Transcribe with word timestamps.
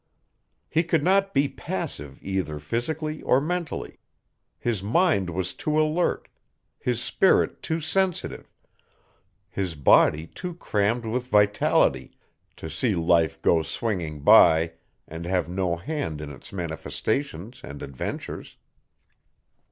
He 0.67 0.83
could 0.83 1.03
not 1.03 1.31
be 1.31 1.47
passive 1.47 2.17
either 2.23 2.57
physically 2.57 3.21
or 3.21 3.39
mentally. 3.39 3.99
His 4.57 4.81
mind 4.81 5.29
was 5.29 5.53
too 5.53 5.79
alert, 5.79 6.27
his 6.79 6.99
spirit 6.99 7.61
too 7.61 7.79
sensitive, 7.79 8.51
his 9.47 9.75
body 9.75 10.25
too 10.25 10.55
crammed 10.55 11.05
with 11.05 11.27
vitality 11.27 12.17
to 12.55 12.67
see 12.67 12.95
life 12.95 13.39
go 13.43 13.61
swinging 13.61 14.21
by 14.21 14.71
and 15.07 15.27
have 15.27 15.47
no 15.47 15.75
hand 15.75 16.19
in 16.19 16.31
its 16.31 16.51
manifestations 16.51 17.61
and 17.63 17.83
adventures. 17.83 18.57